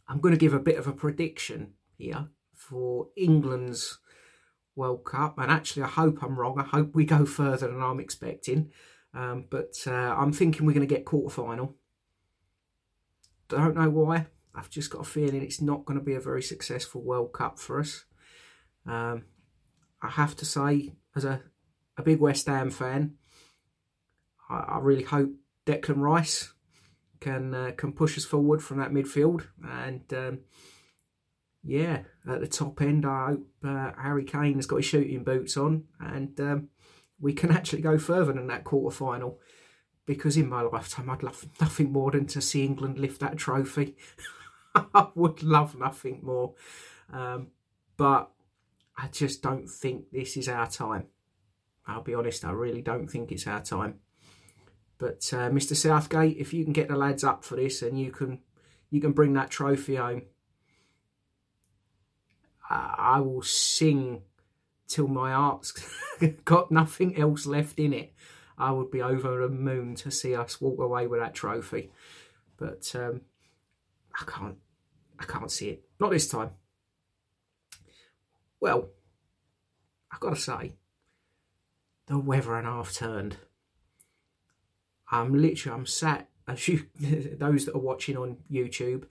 I'm 0.08 0.20
going 0.20 0.34
to 0.34 0.38
give 0.38 0.54
a 0.54 0.60
bit 0.60 0.78
of 0.78 0.86
a 0.86 0.92
prediction 0.92 1.74
here 1.96 2.28
for 2.54 3.08
England's 3.16 3.98
World 4.76 5.04
Cup. 5.04 5.38
And 5.38 5.50
actually, 5.50 5.84
I 5.84 5.88
hope 5.88 6.22
I'm 6.22 6.38
wrong. 6.38 6.58
I 6.58 6.64
hope 6.64 6.94
we 6.94 7.04
go 7.04 7.24
further 7.24 7.68
than 7.68 7.82
I'm 7.82 8.00
expecting. 8.00 8.70
Um, 9.14 9.46
but 9.50 9.74
uh, 9.86 9.90
I'm 9.90 10.32
thinking 10.32 10.66
we're 10.66 10.72
going 10.74 10.86
to 10.86 10.94
get 10.94 11.04
quarter 11.04 11.34
final. 11.34 11.76
Don't 13.48 13.76
know 13.76 13.90
why. 13.90 14.26
I've 14.54 14.70
just 14.70 14.90
got 14.90 15.02
a 15.02 15.04
feeling 15.04 15.42
it's 15.42 15.60
not 15.60 15.84
going 15.84 15.98
to 15.98 16.04
be 16.04 16.14
a 16.14 16.20
very 16.20 16.42
successful 16.42 17.02
World 17.02 17.32
Cup 17.32 17.58
for 17.58 17.80
us. 17.80 18.04
Um, 18.86 19.24
I 20.02 20.10
have 20.10 20.36
to 20.36 20.44
say, 20.44 20.92
as 21.16 21.24
a, 21.24 21.42
a 21.96 22.02
big 22.02 22.20
West 22.20 22.46
Ham 22.46 22.70
fan, 22.70 23.14
I, 24.52 24.74
I 24.74 24.78
really 24.80 25.04
hope 25.04 25.30
Declan 25.66 25.98
Rice 25.98 26.52
can 27.20 27.54
uh, 27.54 27.72
can 27.76 27.92
push 27.92 28.18
us 28.18 28.24
forward 28.24 28.62
from 28.62 28.78
that 28.78 28.90
midfield. 28.90 29.46
And 29.64 30.02
um, 30.12 30.38
yeah, 31.62 32.00
at 32.28 32.40
the 32.40 32.48
top 32.48 32.80
end, 32.82 33.06
I 33.06 33.30
hope 33.30 33.46
uh, 33.64 33.92
Harry 34.00 34.24
Kane 34.24 34.56
has 34.56 34.66
got 34.66 34.76
his 34.76 34.86
shooting 34.86 35.24
boots 35.24 35.56
on, 35.56 35.84
and 36.00 36.38
um, 36.40 36.68
we 37.20 37.32
can 37.32 37.50
actually 37.52 37.82
go 37.82 37.98
further 37.98 38.32
than 38.32 38.48
that 38.48 38.64
quarter 38.64 38.94
final. 38.94 39.38
because 40.04 40.36
in 40.36 40.48
my 40.48 40.62
lifetime 40.62 41.08
I'd 41.08 41.22
love 41.22 41.46
nothing 41.60 41.92
more 41.92 42.10
than 42.10 42.26
to 42.26 42.40
see 42.40 42.64
England 42.64 42.98
lift 42.98 43.20
that 43.20 43.38
trophy. 43.38 43.96
I 44.74 45.08
would 45.14 45.42
love 45.42 45.78
nothing 45.78 46.20
more. 46.22 46.54
Um, 47.12 47.48
but 47.96 48.30
I 48.96 49.08
just 49.08 49.42
don't 49.42 49.68
think 49.68 50.10
this 50.10 50.36
is 50.36 50.48
our 50.48 50.68
time. 50.68 51.06
I'll 51.86 52.02
be 52.02 52.14
honest, 52.14 52.44
I 52.44 52.52
really 52.52 52.82
don't 52.82 53.08
think 53.08 53.32
it's 53.32 53.46
our 53.46 53.62
time. 53.62 54.00
But 55.02 55.28
uh, 55.32 55.50
Mr. 55.50 55.74
Southgate, 55.74 56.36
if 56.38 56.54
you 56.54 56.62
can 56.62 56.72
get 56.72 56.86
the 56.86 56.94
lads 56.94 57.24
up 57.24 57.42
for 57.42 57.56
this 57.56 57.82
and 57.82 57.98
you 57.98 58.12
can 58.12 58.38
you 58.88 59.00
can 59.00 59.10
bring 59.10 59.32
that 59.32 59.50
trophy 59.50 59.96
home, 59.96 60.22
I, 62.70 63.18
will 63.18 63.42
sing 63.42 64.22
till 64.86 65.08
my 65.08 65.32
heart's 65.32 65.72
got 66.44 66.70
nothing 66.70 67.18
else 67.18 67.46
left 67.46 67.80
in 67.80 67.92
it. 67.92 68.14
I 68.56 68.70
would 68.70 68.92
be 68.92 69.02
over 69.02 69.40
the 69.40 69.48
moon 69.48 69.96
to 69.96 70.12
see 70.12 70.36
us 70.36 70.60
walk 70.60 70.78
away 70.78 71.08
with 71.08 71.18
that 71.18 71.34
trophy. 71.34 71.90
But 72.56 72.94
um, 72.94 73.22
I 74.14 74.24
can't, 74.24 74.58
I 75.18 75.24
can't 75.24 75.50
see 75.50 75.70
it. 75.70 75.84
Not 75.98 76.12
this 76.12 76.28
time. 76.28 76.50
Well, 78.60 78.90
I've 80.12 80.20
got 80.20 80.30
to 80.30 80.40
say, 80.40 80.74
the 82.06 82.20
weather 82.20 82.54
and 82.54 82.68
half 82.68 82.94
turned. 82.94 83.38
I'm 85.12 85.34
literally, 85.34 85.78
I'm 85.78 85.86
sat, 85.86 86.28
as 86.48 86.66
you, 86.66 86.86
those 87.38 87.66
that 87.66 87.74
are 87.74 87.80
watching 87.80 88.16
on 88.16 88.38
YouTube, 88.50 89.04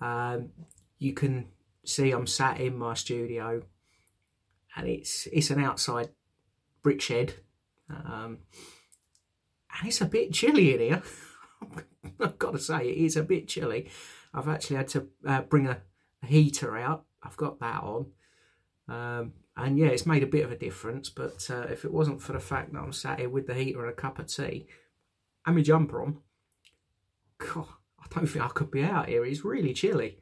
um, 0.00 0.50
you 0.98 1.12
can 1.12 1.46
see 1.84 2.10
I'm 2.10 2.26
sat 2.26 2.60
in 2.60 2.76
my 2.76 2.94
studio 2.94 3.62
and 4.76 4.86
it's 4.86 5.26
it's 5.32 5.50
an 5.50 5.64
outside 5.64 6.10
brick 6.82 7.00
shed 7.00 7.34
um, 7.88 8.38
and 9.78 9.88
it's 9.88 10.00
a 10.00 10.06
bit 10.06 10.32
chilly 10.32 10.74
in 10.74 10.80
here. 10.80 11.02
I've 12.20 12.38
got 12.38 12.52
to 12.52 12.58
say 12.58 12.88
it 12.88 12.98
is 12.98 13.16
a 13.16 13.22
bit 13.22 13.48
chilly. 13.48 13.90
I've 14.34 14.48
actually 14.48 14.76
had 14.76 14.88
to 14.88 15.06
uh, 15.26 15.40
bring 15.42 15.66
a, 15.66 15.78
a, 16.22 16.26
heater 16.26 16.76
out. 16.76 17.04
I've 17.22 17.36
got 17.36 17.58
that 17.60 17.82
on. 17.82 18.06
Um, 18.88 19.32
and 19.56 19.76
yeah 19.78 19.88
it's 19.88 20.06
made 20.06 20.22
a 20.22 20.26
bit 20.26 20.44
of 20.44 20.52
a 20.52 20.56
difference 20.56 21.10
but 21.10 21.46
uh, 21.50 21.66
if 21.68 21.84
it 21.84 21.92
wasn't 21.92 22.22
for 22.22 22.32
the 22.32 22.40
fact 22.40 22.72
that 22.72 22.78
I'm 22.78 22.92
sat 22.92 23.18
here 23.18 23.28
with 23.28 23.46
the 23.46 23.54
heater 23.54 23.82
and 23.82 23.90
a 23.90 23.94
cup 23.94 24.18
of 24.18 24.28
tea 24.28 24.66
and 25.46 25.56
my 25.56 25.62
jumper 25.62 26.02
on 26.02 26.18
God, 27.38 27.66
I 28.00 28.06
don't 28.10 28.26
think 28.26 28.44
I 28.44 28.48
could 28.48 28.70
be 28.70 28.82
out 28.82 29.08
here 29.08 29.24
it's 29.24 29.44
really 29.44 29.72
chilly 29.72 30.18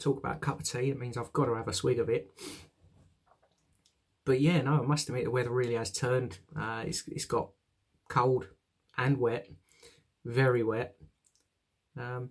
talk 0.00 0.18
about 0.18 0.36
a 0.36 0.40
cup 0.40 0.60
of 0.60 0.66
tea, 0.66 0.90
it 0.90 0.98
means 0.98 1.16
I've 1.16 1.32
got 1.32 1.46
to 1.46 1.54
have 1.54 1.68
a 1.68 1.72
swig 1.72 1.98
of 1.98 2.08
it. 2.08 2.30
But 4.24 4.40
yeah, 4.40 4.62
no, 4.62 4.82
I 4.82 4.86
must 4.86 5.08
admit 5.08 5.24
the 5.24 5.30
weather 5.30 5.50
really 5.50 5.74
has 5.74 5.92
turned. 5.92 6.38
Uh, 6.58 6.84
it's, 6.86 7.04
it's 7.08 7.24
got 7.24 7.50
cold 8.08 8.48
and 8.96 9.18
wet, 9.18 9.48
very 10.24 10.62
wet. 10.62 10.96
Um, 11.96 12.30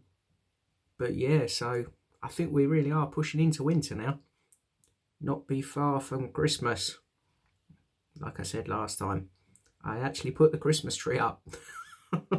but 0.97 1.15
yeah, 1.15 1.47
so 1.47 1.85
I 2.21 2.27
think 2.27 2.51
we 2.51 2.65
really 2.65 2.91
are 2.91 3.07
pushing 3.07 3.41
into 3.41 3.63
winter 3.63 3.95
now. 3.95 4.19
Not 5.21 5.47
be 5.47 5.61
far 5.61 5.99
from 5.99 6.31
Christmas. 6.31 6.97
Like 8.19 8.39
I 8.39 8.43
said 8.43 8.67
last 8.67 8.99
time, 8.99 9.29
I 9.83 9.99
actually 9.99 10.31
put 10.31 10.51
the 10.51 10.57
Christmas 10.57 10.95
tree 10.95 11.19
up. 11.19 11.41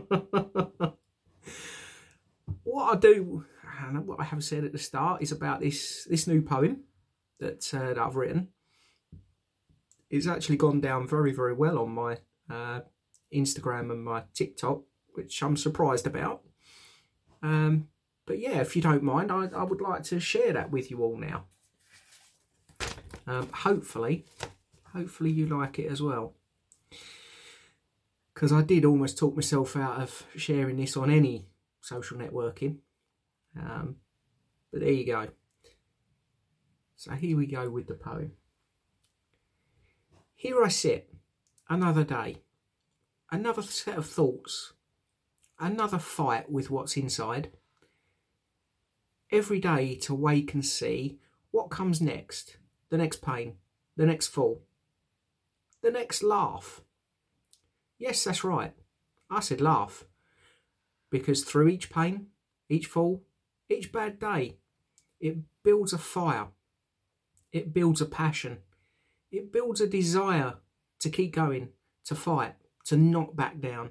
what 2.64 2.96
I 2.96 2.96
do 2.96 3.44
and 3.88 4.06
what 4.06 4.20
I 4.20 4.24
have 4.24 4.44
said 4.44 4.64
at 4.64 4.72
the 4.72 4.78
start 4.78 5.22
is 5.22 5.32
about 5.32 5.60
this 5.60 6.06
this 6.10 6.26
new 6.26 6.42
poem 6.42 6.84
that, 7.38 7.72
uh, 7.72 7.94
that 7.94 7.98
I've 7.98 8.16
written. 8.16 8.48
It's 10.10 10.26
actually 10.26 10.56
gone 10.56 10.80
down 10.80 11.08
very 11.08 11.32
very 11.32 11.54
well 11.54 11.78
on 11.78 11.90
my 11.90 12.18
uh, 12.50 12.80
Instagram 13.34 13.90
and 13.90 14.04
my 14.04 14.24
TikTok, 14.34 14.82
which 15.14 15.42
I'm 15.42 15.56
surprised 15.56 16.06
about. 16.06 16.42
Um, 17.42 17.88
but 18.26 18.38
yeah, 18.38 18.60
if 18.60 18.76
you 18.76 18.82
don't 18.82 19.02
mind, 19.02 19.32
I, 19.32 19.46
I 19.56 19.62
would 19.62 19.80
like 19.80 20.02
to 20.04 20.20
share 20.20 20.52
that 20.52 20.70
with 20.70 20.90
you 20.90 21.02
all 21.02 21.16
now. 21.16 21.46
Um, 23.26 23.48
hopefully, 23.52 24.24
hopefully 24.92 25.30
you 25.30 25.46
like 25.46 25.78
it 25.78 25.90
as 25.90 26.02
well. 26.02 26.34
Because 28.34 28.52
I 28.52 28.62
did 28.62 28.84
almost 28.84 29.18
talk 29.18 29.34
myself 29.34 29.76
out 29.76 30.00
of 30.00 30.24
sharing 30.36 30.76
this 30.76 30.96
on 30.96 31.10
any 31.10 31.46
social 31.80 32.18
networking. 32.18 32.78
Um, 33.58 33.96
but 34.70 34.80
there 34.80 34.90
you 34.90 35.06
go. 35.06 35.28
So 36.96 37.12
here 37.12 37.36
we 37.36 37.46
go 37.46 37.68
with 37.70 37.86
the 37.86 37.94
poem. 37.94 38.32
Here 40.34 40.62
I 40.62 40.68
sit, 40.68 41.12
another 41.68 42.04
day, 42.04 42.38
another 43.30 43.62
set 43.62 43.98
of 43.98 44.06
thoughts, 44.06 44.72
another 45.58 45.98
fight 45.98 46.50
with 46.50 46.70
what's 46.70 46.96
inside. 46.96 47.50
Every 49.30 49.60
day 49.60 49.94
to 49.96 50.14
wake 50.14 50.54
and 50.54 50.64
see 50.64 51.18
what 51.50 51.70
comes 51.70 52.00
next, 52.00 52.56
the 52.88 52.98
next 52.98 53.22
pain, 53.22 53.54
the 53.96 54.06
next 54.06 54.28
fall, 54.28 54.62
the 55.82 55.90
next 55.90 56.22
laugh. 56.22 56.82
Yes, 57.98 58.24
that's 58.24 58.44
right. 58.44 58.72
I 59.30 59.40
said 59.40 59.60
laugh. 59.60 60.04
Because 61.10 61.44
through 61.44 61.68
each 61.68 61.90
pain, 61.90 62.26
each 62.68 62.86
fall, 62.86 63.22
each 63.68 63.92
bad 63.92 64.18
day, 64.18 64.56
it 65.20 65.38
builds 65.62 65.92
a 65.92 65.98
fire. 65.98 66.48
It 67.52 67.72
builds 67.72 68.00
a 68.00 68.06
passion. 68.06 68.58
It 69.30 69.52
builds 69.52 69.80
a 69.80 69.86
desire 69.86 70.54
to 71.00 71.10
keep 71.10 71.34
going, 71.34 71.70
to 72.04 72.14
fight, 72.14 72.54
to 72.86 72.96
not 72.96 73.36
back 73.36 73.60
down. 73.60 73.90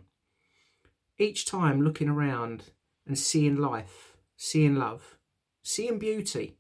Each 1.18 1.46
time 1.46 1.82
looking 1.82 2.10
around 2.10 2.72
and 3.06 3.18
seeing 3.18 3.58
life, 3.58 4.18
seeing 4.38 4.76
love, 4.76 5.18
seeing 5.62 6.00
beauty 6.00 6.58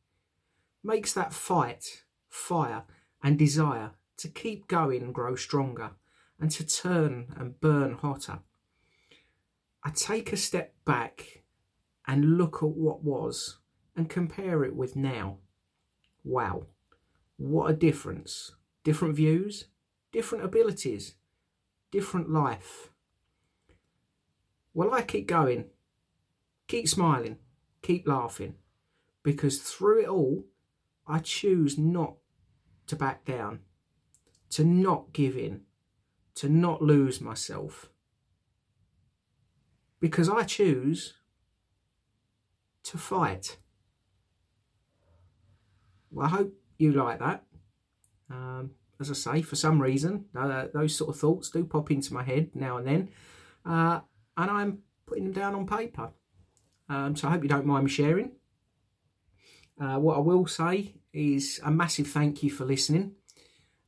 makes 0.83 1.13
that 1.13 1.33
fight, 1.33 2.03
fire, 2.27 2.83
and 3.23 3.37
desire 3.37 3.91
to 4.19 4.27
keep 4.27 4.67
going 4.67 5.01
and 5.01 5.13
grow 5.13 5.35
stronger 5.35 5.91
and 6.39 6.51
to 6.51 6.65
turn 6.65 7.33
and 7.37 7.59
burn 7.59 7.93
hotter. 7.93 8.39
I 9.83 9.91
take 9.91 10.31
a 10.31 10.37
step 10.37 10.73
back 10.85 11.43
and 12.07 12.37
look 12.37 12.57
at 12.57 12.69
what 12.69 13.03
was 13.03 13.59
and 13.95 14.09
compare 14.09 14.63
it 14.63 14.75
with 14.75 14.95
now. 14.95 15.37
Wow, 16.23 16.67
what 17.37 17.71
a 17.71 17.73
difference. 17.73 18.55
Different 18.83 19.15
views, 19.15 19.65
different 20.11 20.43
abilities, 20.43 21.15
different 21.91 22.29
life. 22.29 22.89
Well, 24.73 24.93
I 24.93 25.01
keep 25.01 25.27
going, 25.27 25.65
keep 26.67 26.87
smiling, 26.87 27.37
keep 27.81 28.07
laughing, 28.07 28.55
because 29.23 29.59
through 29.59 30.03
it 30.03 30.09
all, 30.09 30.45
I 31.07 31.19
choose 31.19 31.77
not 31.77 32.15
to 32.87 32.95
back 32.95 33.25
down, 33.25 33.59
to 34.51 34.63
not 34.63 35.13
give 35.13 35.37
in, 35.37 35.61
to 36.35 36.49
not 36.49 36.81
lose 36.81 37.21
myself. 37.21 37.89
Because 39.99 40.29
I 40.29 40.43
choose 40.43 41.15
to 42.83 42.97
fight. 42.97 43.57
Well, 46.11 46.25
I 46.25 46.29
hope 46.29 46.53
you 46.77 46.93
like 46.93 47.19
that. 47.19 47.43
Um, 48.31 48.71
as 48.99 49.09
I 49.09 49.13
say, 49.13 49.41
for 49.41 49.55
some 49.55 49.81
reason, 49.81 50.25
uh, 50.35 50.65
those 50.73 50.95
sort 50.95 51.09
of 51.09 51.19
thoughts 51.19 51.49
do 51.49 51.63
pop 51.65 51.91
into 51.91 52.13
my 52.13 52.23
head 52.23 52.51
now 52.53 52.77
and 52.77 52.87
then, 52.87 53.09
uh, 53.65 54.01
and 54.37 54.51
I'm 54.51 54.79
putting 55.05 55.25
them 55.25 55.33
down 55.33 55.55
on 55.55 55.67
paper. 55.67 56.11
Um, 56.89 57.15
so 57.15 57.27
I 57.27 57.31
hope 57.31 57.43
you 57.43 57.49
don't 57.49 57.65
mind 57.65 57.85
me 57.85 57.89
sharing. 57.89 58.31
Uh, 59.79 59.97
what 59.97 60.17
I 60.17 60.19
will 60.19 60.47
say 60.47 60.95
is 61.13 61.59
a 61.63 61.71
massive 61.71 62.07
thank 62.07 62.43
you 62.43 62.49
for 62.49 62.65
listening. 62.65 63.13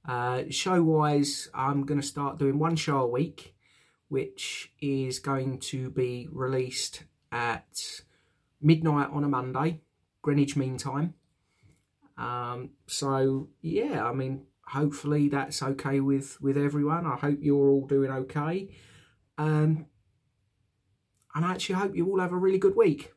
Uh, 0.07 0.43
show 0.49 0.81
wise, 0.81 1.49
I'm 1.53 1.85
going 1.85 2.01
to 2.01 2.05
start 2.05 2.39
doing 2.39 2.57
one 2.57 2.75
show 2.75 3.01
a 3.01 3.07
week, 3.07 3.55
which 4.09 4.73
is 4.81 5.19
going 5.19 5.59
to 5.59 5.89
be 5.89 6.27
released 6.31 7.03
at 7.31 8.01
midnight 8.61 9.09
on 9.11 9.23
a 9.23 9.29
Monday, 9.29 9.81
Greenwich 10.21 10.55
Mean 10.55 10.77
Time. 10.77 11.13
Um, 12.17 12.71
so 12.87 13.49
yeah, 13.61 14.05
I 14.05 14.13
mean, 14.13 14.45
hopefully 14.67 15.29
that's 15.29 15.61
okay 15.61 15.99
with 15.99 16.39
with 16.41 16.57
everyone. 16.57 17.05
I 17.05 17.15
hope 17.15 17.39
you're 17.41 17.69
all 17.69 17.87
doing 17.87 18.11
okay, 18.11 18.69
um, 19.37 19.85
and 21.33 21.45
I 21.45 21.51
actually 21.51 21.75
hope 21.75 21.95
you 21.95 22.07
all 22.09 22.19
have 22.19 22.33
a 22.33 22.37
really 22.37 22.59
good 22.59 22.75
week. 22.75 23.13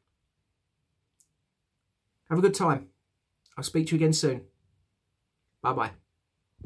Have 2.29 2.39
a 2.39 2.43
good 2.43 2.55
time. 2.55 2.89
I'll 3.57 3.65
speak 3.65 3.89
to 3.89 3.93
you 3.93 3.97
again 3.97 4.13
soon. 4.13 4.43
Bye 5.63 5.73
bye. 5.73 6.04